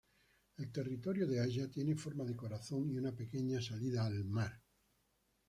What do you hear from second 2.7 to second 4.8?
y una pequeña salida al mar.